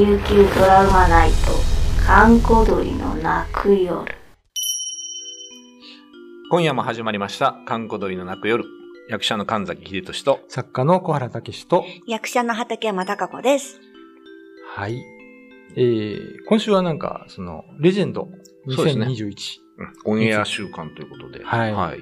[0.00, 1.36] 琉球ドラマナイト
[2.06, 4.02] 閑古鳥の泣く夜
[6.50, 8.64] 今夜も始まりました、観光鳥の泣く夜。
[9.10, 13.78] 役者の神崎秀俊と、作家の小原武史と、役者の畠山貴子です。
[14.74, 15.04] はい。
[15.76, 18.30] えー、今週はなんか、その、レジェンド
[18.70, 19.34] そうですね2021。
[20.06, 21.44] オンエア週間ということで。
[21.44, 21.98] はいはい。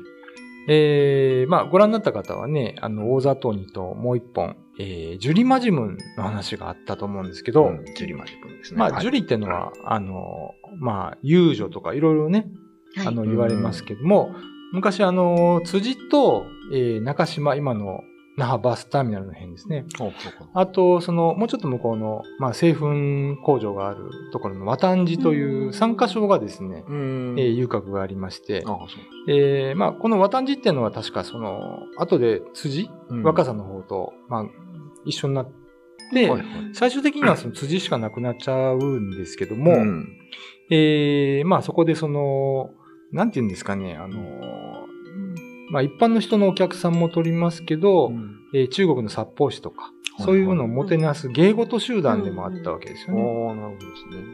[0.68, 8.78] えー、まあ、ご覧になった方はね、あの、大里にともう一本、えー、ジュリマジムンの話があったと思うんですけど、うんジュリマジ君ですね。
[8.78, 9.02] まあ、はい。
[9.02, 12.46] ジュリってのは、あの、まあ、遊女とかいろいろね、
[13.04, 14.34] あの、うん言われますけども、
[14.72, 18.02] 昔あの、辻と、えー、中島、今の
[18.38, 19.84] 那覇バスターミナルの辺ですね。
[20.54, 26.84] あと、その、もうちょっと向こうの、まあ、製粉工場があるところの綿んじという参加所がですね。
[26.88, 28.64] えー遊郭がありまして。
[29.28, 34.44] えーまあ、この綿んじっていうのは確かその、後で辻、うん若さの方と、まあ、
[35.04, 35.50] 一緒になっ
[36.14, 36.44] て、はいはい
[36.74, 40.08] 最終的にはその辻しかなくなっちゃうんですけども、うん
[40.70, 42.70] えーまあそこでその、
[43.10, 44.67] なんて言うんですかね、あの、
[45.70, 48.12] まあ一般の人のお客さんも取りますけど、
[48.54, 53.22] えー中国の殺法師とか、いそういうのをもてなす芸事集団でもあったわけですよね。
[53.22, 54.24] ああ、なるほどですね。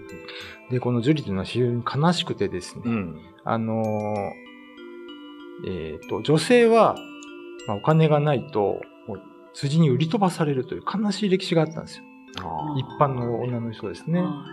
[0.71, 3.21] で、このジュリというのは非常に悲しくてですね、うん。
[3.45, 4.45] あのー
[5.67, 6.97] えっ、と、女性は、
[7.67, 8.81] まあ、お金がないと、
[9.55, 12.05] 辻に売り飛ばされるという悲しい歴史があったんですよ。
[12.41, 14.21] あ一般の女の人ですね。
[14.21, 14.45] は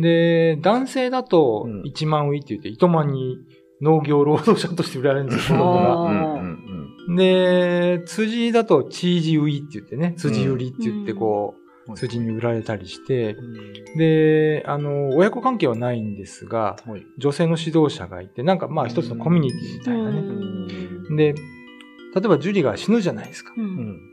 [0.00, 3.38] で、男性だとうん1万ウィって言って、糸満に
[3.82, 6.12] 農業労働者として売られるんですよ、子供あ。
[7.08, 7.16] が。
[7.16, 11.56] で、辻だとチージウィって言ってね、辻売りって言ってこ
[11.88, 13.42] う辻に売られたりしてう、
[13.94, 13.98] ん。
[13.98, 17.04] で、あの、親子関係はないんですが、はい。
[17.18, 20.20] 女性の指導者がいて、なんかまあ一つのコミュニティみたいなうね。
[20.20, 23.52] んで、例えばジュリが死ぬじゃないですか。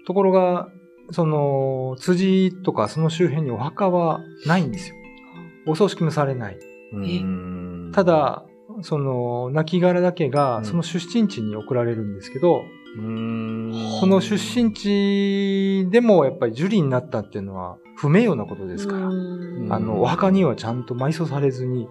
[0.08, 0.70] ところが、
[1.12, 4.96] その、辻とかその周辺にお墓はないんですよ。
[5.68, 6.58] お葬式もされない。
[6.94, 8.46] うんた、だ、
[8.82, 12.64] その、亡骸だけうんがその出身地に送られるんですけど、
[12.98, 13.74] うん。
[14.00, 21.88] その出身地でもやっぱりジュリになったっていうのは不名誉なことですから、うんあの、お墓にはちゃんと埋葬されずに、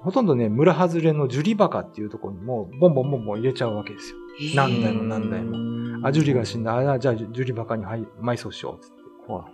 [0.00, 4.16] ほとんどね、村外れのジュリ墓っていうところにもうボンボンボンボン入れちゃうわけですよ。
[4.54, 6.06] 何代も何代も。
[6.06, 6.76] あ、ジュリが死んだ。
[6.76, 9.32] あ、じゃあジュリ墓にはい埋葬しようっつって。
[9.32, 9.46] は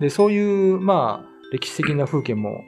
[0.00, 2.64] で、そういう、まあ、歴史的な風景も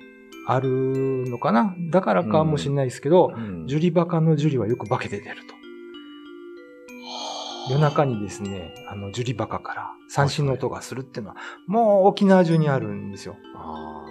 [0.47, 1.75] あるのかな？
[1.91, 3.34] だからかもしれないですけど、い。
[3.34, 5.55] うんジュリバカのジュリはよく化けて出ると。
[7.71, 13.37] 夜中にですね、あの、ジュリバカから三振の音がするっていうのは、もう沖縄中にあるんですよ。
[13.56, 14.04] あ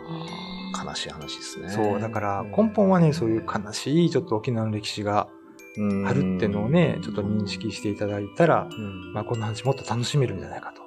[0.76, 1.70] あ、悲しい話ですね。
[1.70, 5.28] そう、だから根本はね、そういう悲しいちょっと沖縄の歴史が
[5.78, 10.82] うんあるっていうのをね、ちょっと認識していただいたら、うんまあ、この話もっと楽しめるんじゃないかと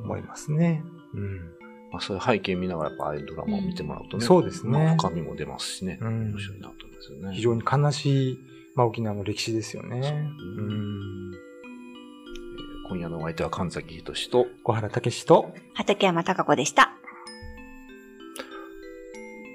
[0.00, 0.84] 思いますね。
[1.12, 1.53] うん。
[1.94, 7.34] まあ、そういう背景見ながらやっぱああいうドラマを見てもらうとね、そうですねまあ深みも出ますしね、うん面白いなと思いますよね。
[7.36, 8.38] 非常に悲しい、
[8.74, 10.00] まあ、沖縄の歴史ですよね。
[10.58, 11.32] ううん。
[12.88, 16.90] 今夜のお相手は神崎仁と、小原武史と、畠山貴子でした。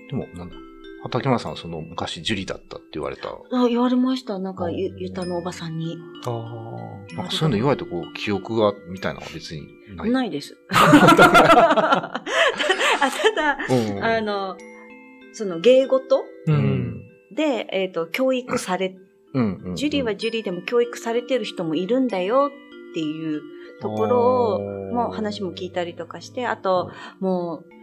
[0.10, 0.56] でもなんだ、
[1.04, 3.30] 畠山さんはその昔ジュリだったって言われた。
[3.30, 4.38] あ言われました。
[4.38, 5.98] なんか、おゆ、ゆたのおばさんに。
[6.26, 6.30] あ
[7.16, 10.12] なんかそういうの言われてこう、記憶が、みたいなのは別にない。
[10.12, 10.58] ないです。
[10.70, 12.22] あ
[13.02, 14.58] ただ、うんあの、
[15.32, 16.18] その芸事？
[16.48, 16.52] う。
[16.52, 17.36] うんん。
[17.36, 18.98] で、えっ、と、教育され、
[19.34, 19.76] うんうん。
[19.76, 22.52] ジュリはジュリでも教育されてる人もいるんだよ
[22.92, 23.42] っていう
[23.82, 24.59] ところを、
[24.94, 27.78] もう話も聞いたりとかして、あと、もう、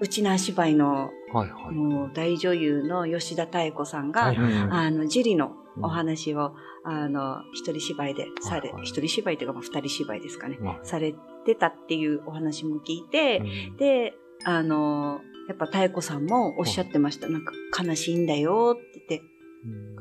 [0.00, 1.74] うちな芝居の、はいはい。
[1.74, 4.68] もう大女優の吉田妙子さんが、はいはいはい。
[4.70, 6.54] あの、ジュリのお話を、
[6.84, 8.82] あの、一人芝居でされはいは、い。
[8.84, 11.14] 一人芝居というか、まあ二人芝居ですかね、はいされ
[11.44, 13.42] てたっていうお話も聞いて、
[13.78, 14.14] で、
[14.44, 17.28] あの、やっぱ妙子さんもおっしゃってました。
[17.28, 19.37] なんか悲しいんだよって言って、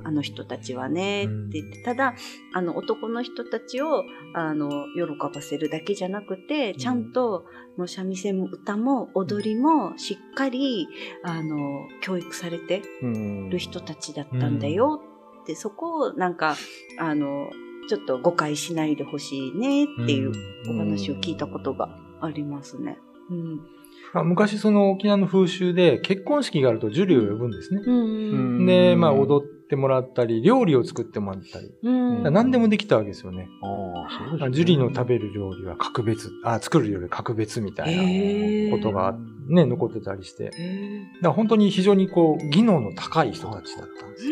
[0.04, 2.16] あの人たちはね、って言って、ただ、
[2.54, 4.04] あの男の人たちを、
[4.34, 7.46] あの、喜ばせるだけじゃなくて、ちゃんと、
[7.78, 10.88] もう三味線も歌も踊りもしっかり、
[11.24, 15.02] あの、教育されてうんる人たちだったんだよ
[15.42, 16.56] って、そこをなんか、
[17.00, 17.50] あの、
[17.90, 20.32] ちょっと誤解しないでほしいねっていう
[20.70, 21.90] お話を聞いたことが
[22.22, 22.98] ありますね。
[23.30, 23.77] うん。
[24.14, 27.82] あ昔その沖縄の風習で結婚式があるとジュリを呼ぶんですね。
[27.86, 28.66] うん。
[28.66, 31.72] で、まあ踊ってもらったり、料理を作ってもらったり。
[31.84, 33.50] 何でもできたわけですよね。
[33.62, 39.16] ああ、そうですねジュリの食べる料理は格別、あ、作る料理は格別みたいなことが
[39.48, 40.46] ね、残ってたりして。
[40.46, 44.32] だかへら本当に非常にこう、技能の高い人たちだったんですよ。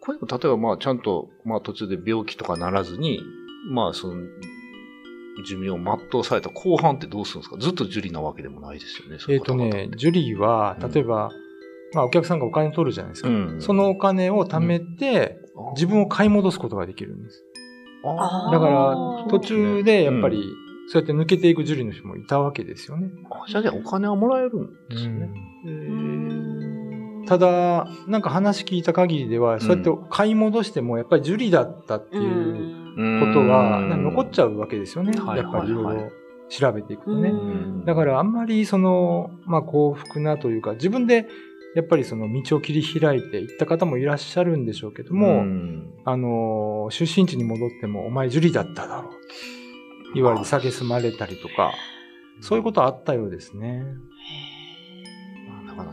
[0.00, 3.20] これも例えばまあちゃんと、まあ途中で病気とかならずに、
[3.70, 4.14] まあその、
[5.42, 7.56] 寿命を全うされた後半ってどうするんですか？
[7.58, 9.18] ずっと樹里なわけでもないですよね。
[9.28, 11.30] えっ、いう方々とね、ジュリーは、例えば、
[11.94, 13.28] まあお客さんがお金取るじゃないですか。
[13.28, 15.38] うんそのお金を貯めて、
[15.74, 17.44] 自分を買い戻すことができるんです。
[18.02, 20.44] だから途中でやっぱりうん、
[20.88, 23.10] そうやって抜けていくジュリーの人もいたわけですよね。
[23.30, 25.30] あじゃあね、お金はもらえるんですね。
[25.66, 26.59] へうーん
[27.30, 35.16] ただ、なんか話聞いた限りでは、そうやって買い戻しても、やっぱりジュリーだったっていうことは、なんか残っちゃうわけですよね。
[35.16, 36.10] はいやっぱりいろはいろ
[36.48, 37.28] 調べていくとね。
[37.28, 37.84] うん。
[37.84, 41.28] だからあんまりその、まあ幸福なというか、自分で
[41.76, 45.92] やっぱりその道を切り開いていった方もいらっしゃるんでしょうけども、ん。
[46.04, 49.12] あの、出身地に戻っても、お前ジュリだっただろう。
[49.12, 51.74] と言われて蔑まれたりとか、
[52.40, 53.84] そういうことはあったようですね。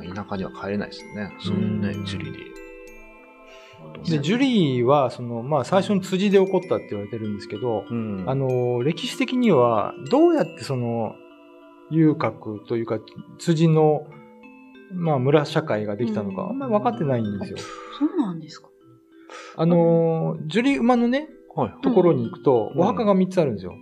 [0.04, 1.32] 田舎には帰れないですよね。
[1.40, 2.40] そうねう、んジュリで。
[4.10, 11.16] で、ジュリーは、その、まあ最初に辻で起こったって言われてるんですけど、うんあ、の、歴史的には、どうやってその、
[11.90, 13.00] 遊郭というか、
[13.40, 14.08] 辻の、
[14.94, 17.58] まあ村社会ができたのか、あんまり分かってないんですよ。
[18.00, 18.70] そうなんですか。
[19.58, 21.74] あの、ジュリ馬のね、はい。
[21.82, 23.74] ところに行くと、うんお墓が3つあるんですよ。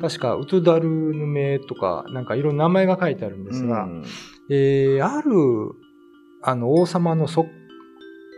[0.00, 4.04] 確か、ウトゥダルヌメとか、なんかいろんな名前が書いてあるんですが、うん
[4.54, 5.30] えー、ある、
[6.42, 7.46] あの、王様のそ、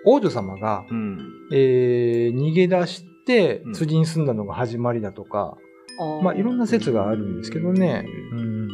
[0.06, 1.18] 王女様が、うん。
[1.52, 5.56] えー、逃げ出してうん、辻に住んだのが始まりだとか、
[5.98, 8.04] あーまあ、いろんな説があるんですけどね。
[8.32, 8.68] ううん。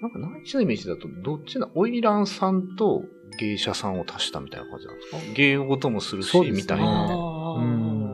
[0.00, 3.02] なんか内地のイメージだと、どっちな、花魁さんと
[3.40, 5.16] 芸者さんを足したみたいな感じなんですか？
[5.34, 7.08] 芸事もするし、ねみたいな。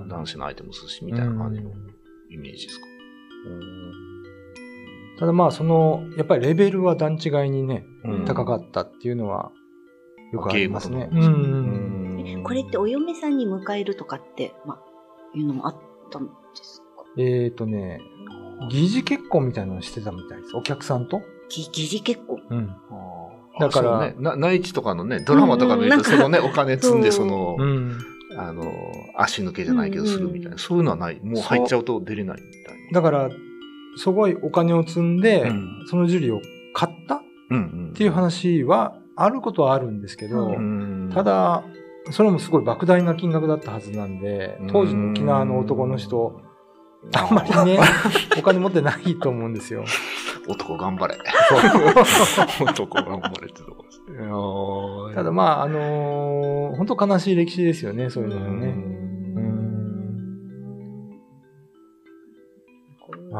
[0.08, 1.70] 男子の相手もするし、みたいな感じの
[2.30, 2.86] イメージですか？
[5.18, 9.52] ただまあ、その、やっぱりレベルは段違いにね、うん高かったっていうのは、
[10.32, 11.08] よくありますね。
[11.12, 11.44] 芸事のうん
[12.36, 14.82] うんこれってお嫁さんに迎えるとかって、まあ、
[15.34, 15.76] いうのもあっ
[16.10, 16.30] たんで
[16.62, 17.04] すか？
[17.16, 18.00] えっ、とね、
[18.70, 20.56] 疑似結婚みたいなのしてたみたいです。
[20.56, 21.22] お客さんと？
[21.48, 22.42] ぎ疑似結婚？
[22.50, 22.76] うん。
[23.60, 27.98] だからね、な内地とかのね、ドラマとか見ると、うんうんそのね、お金積んで、その、うん。
[28.36, 28.72] あの、
[29.16, 30.58] 足抜けじゃないけど、うんうんするみたいな。
[30.58, 31.20] そういうのはない。
[31.22, 33.30] もう入っちゃうと出れないみたいだから、
[33.96, 35.50] すごいお金を積んで。
[35.86, 36.40] そのジュリを
[36.72, 37.20] 買ったっ。
[37.94, 41.62] ていう話は、あることはあるんですけど、うんた、だ、
[42.10, 46.40] それもすごい莫大な金額だったはずなんで、当時の沖縄の男の人、
[47.14, 47.78] あんまりね、
[48.38, 49.84] お金持ってないと思うんですよ。
[50.48, 51.16] 男頑張れ。
[52.60, 55.14] 男頑張れってとこですね。
[55.14, 58.74] ただまあ、あのー本当悲しい歴史ですよね、そういうのもね。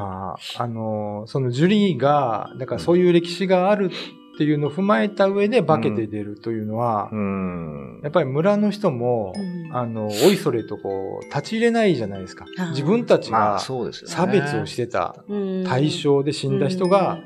[0.00, 3.90] あ、あのーそのジュリーが、だからそういう歴史がある
[4.34, 8.00] っていうのを踏まえた上で化けて出るというのは、うん。
[8.02, 9.40] やっぱり村の人も、う
[9.72, 12.44] んあの、おいそれとこう、立ち入れないじゃないですか。
[12.70, 13.58] 自分たちまあ、が。
[13.60, 17.18] 差別をしてたうん対象で死んだ人が、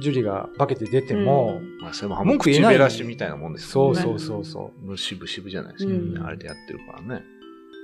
[0.00, 4.00] ジュリが化けて出ても、まあ、それも文句言えないべらしみたいなもんですよね。
[4.00, 7.24] そうそうそうそもう渋々じゃないですか、うんあれでやってるからね。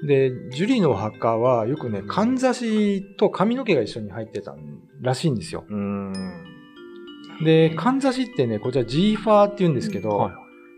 [0.04, 0.06] う。
[0.06, 4.54] で、ジュリのお墓はよくね、かんざしと髪の毛が一緒に入ってた
[5.00, 5.64] らしいんですよ。
[5.68, 6.12] うん。
[7.44, 10.32] で、かんざしってね、こちらジーファーって言うんですけど、はい。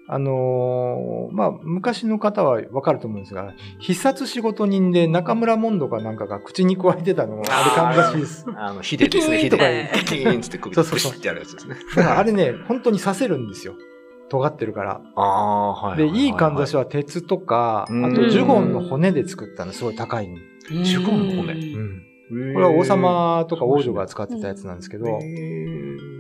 [0.08, 8.46] あのーまあ、昔の方はわかると思うんですが、必殺仕事人で中村モンドかなんかが口に加えてたのが、あれかんざしです。
[8.56, 10.24] あの、ヒデですね、って首
[10.70, 11.74] でそうそうそうプシッてやるやつですね。
[11.96, 13.74] だからあれね、本当に刺せるんですよ。
[14.28, 15.00] 尖ってるから。
[15.14, 16.80] ああ、はいで、いいかんざしは。
[16.80, 20.36] は鉄とか、あうんとジュゴンの骨で作ったのすごい高いの。
[20.84, 21.52] ジュゴンの骨？
[21.52, 25.20] うんここれは王様とか王女が使ってたやつなんですけど、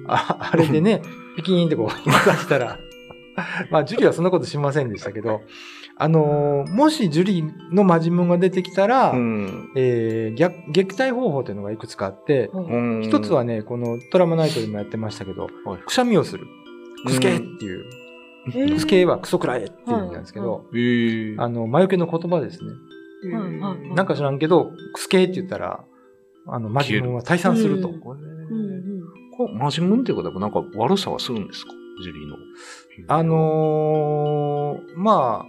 [0.06, 1.02] ああれでね、
[1.36, 2.78] ピキーンってこう、刺したら、
[3.70, 5.40] まあ、ジュリはそんなことしませんでしたけど、
[5.98, 9.70] あのーもしジュリのマジムンが出てきたら、うん。
[9.76, 16.46] えー虐撃退方法というのがいくつかあって、うん一つは、ね、このトラマナイトでもやってましたけど、はいくしゃみをする。
[17.04, 17.84] くすけーっていう。
[18.74, 21.40] くすけーはクソくらえっていう意味なんですけど、えー。
[21.42, 22.72] あの、魔除けの言葉ですね。
[23.94, 25.84] なんか知らんけど、くすけーって言ったら、
[26.46, 27.88] あの、マジは退散すると。
[27.88, 29.02] 消えこれうんうん。
[29.36, 31.72] これマジっていうことはなんか悪さはするんですか？
[32.02, 32.36] ジュリーの。
[33.08, 35.46] あのーま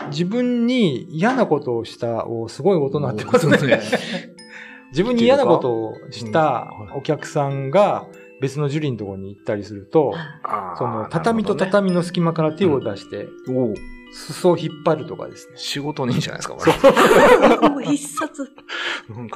[0.00, 3.80] あ、自分に嫌なことをした、おすごい音になってますね。
[4.90, 6.98] 自分に嫌なことをしたうん。
[6.98, 8.06] お客さんが
[8.42, 10.12] 別のジュリのところに行ったりすると、
[10.76, 11.54] その畳と。
[11.54, 13.28] 畳の隙間から手を出して、
[14.12, 15.54] 裾を引っ張るとかですね。
[15.56, 16.66] 仕事人じゃないですか、こ
[17.80, 17.86] れ。
[17.86, 18.50] 必殺。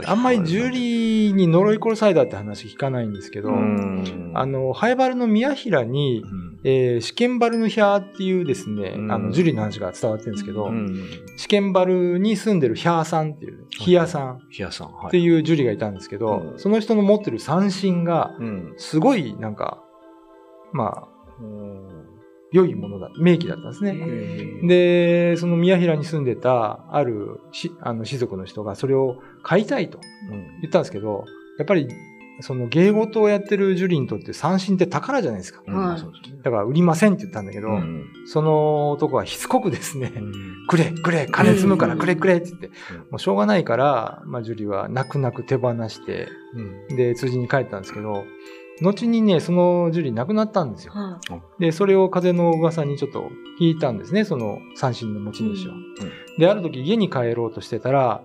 [0.04, 11.08] あんまりジュリーに呪い殺されたって話聞かないんですけど、うんあの、ハイバルの宮平にう、んえー、試験バルのヒャーっていうですね、うんあの、ジュリーの話が伝わってるんですけど、うん。
[11.36, 15.06] 試験バルに住んでるヒャーさんっていう、ヒヤさんヒヤさん、はい。
[15.08, 18.74] っていうジュリーがいたんですけど、うんその人の持ってる三振が、うん。
[18.76, 19.82] すごいなんか、
[20.72, 21.08] まあ、
[21.40, 22.06] うん。
[22.56, 23.90] 良いものだ、名器だったんですね。
[23.90, 29.98] うんで、その宮平に住んでた、あるし、あの、士族の人がそれを買いたいと
[30.30, 30.60] うん。
[30.62, 31.24] 言ったんですけど、
[31.58, 31.88] やっぱり、
[32.40, 35.62] その芸事をやってるジュリーにとって三振って宝じゃないですか。
[36.42, 38.04] だから売りませんって言ったんだけど、うん。
[38.26, 40.32] その男はしつこくですね、うん。
[40.68, 41.98] くれ、くれ、金積むからうん。
[41.98, 42.72] くれくれって言って、うん。
[42.72, 46.28] もうしょうがないから、まあ、ジュリーは泣く泣く手放して、
[46.94, 48.24] で、辻に帰ったんですけど、
[48.82, 50.92] 後にね、そのジュリー亡くなったんですよ。
[50.92, 51.20] は
[51.58, 53.30] で、それを風の噂にちょっと
[53.60, 55.74] 聞いたんですね、その三振の持ち主は。
[55.74, 55.82] うん
[56.38, 58.22] で、ある時家に帰ろうとしてたら、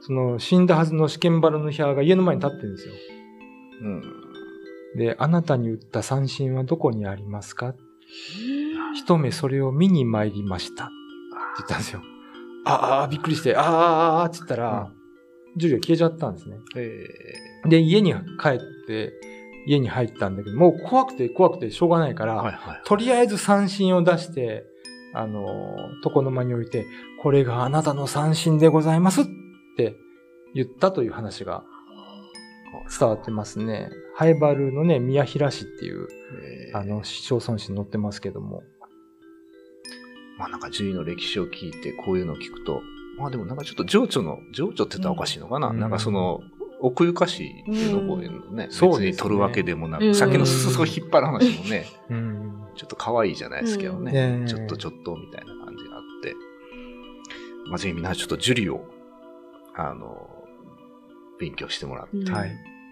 [0.00, 2.94] その死んだはずの試験バラのヒャーが家の前に立ってるんですよ。
[3.82, 4.02] うん
[4.96, 7.70] で、あなたに打った三振はどこにありますか？
[7.70, 7.74] い。
[8.94, 10.84] 一目それを見に参りました。
[10.84, 10.92] って
[11.58, 12.02] 言ったんですよ。
[12.64, 14.92] ああ、びっくりして、あーあー、あーって言ったら、
[15.56, 16.56] ジュリーは消えちゃったんですね。
[16.76, 19.12] えで、家に帰って、
[19.66, 22.82] 家に入ったんだけど、もう怖くて怖くてしょうがないから、ーはいはい。
[22.84, 24.64] とりあえず三振を出して、
[25.12, 26.86] あの、床の間に置いて、
[27.22, 29.24] これがあなたの三振でございますっ
[29.76, 29.96] て
[30.54, 31.64] 言ったという話が
[32.98, 33.90] 伝わってますね。
[34.14, 36.06] ハイバルのね、宮平市っていう、
[36.70, 38.62] えーあの、市町村市に載ってますけども。
[40.38, 42.82] まあなんか獣医の歴史を聞いてこういうのを聞くと、
[43.18, 46.40] まあでもなんかちょっと情緒の、情緒って言ったらおかしいのかな、うんなんかその、
[46.80, 52.66] 奥ゆかしいの方へのね、そうですね別に取るわけでもなく、うん先の裾を引っ張る話もね、うん。
[52.76, 56.34] ちょっと可愛いじゃないですけどね、うんねちょっとちょっとみたいな感じがあって、
[57.68, 58.84] まあぜひみんなちょっとジュリを、
[59.74, 60.28] あの、
[61.40, 62.18] 勉強してもらって。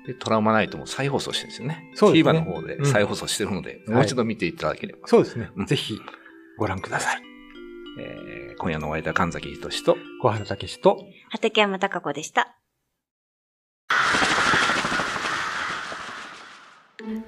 [0.06, 1.90] で、トラウマナイトも再放送してるんですよね。
[1.94, 5.08] そうですね TVer の方で再放送してるので、うんもう一度見ていただければ。
[5.08, 5.66] そうですねうん。
[5.66, 5.98] ぜひ、
[6.58, 7.22] ご覧ください。
[8.00, 12.56] えー今夜のお相手は神崎仁と、小原武史と、畠山貴子でした。